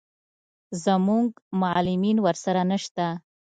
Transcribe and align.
زموږ 0.83 1.27
معلمین 1.61 2.17
ورسره 2.25 2.61
نه 2.71 2.77
شته. 2.83 3.07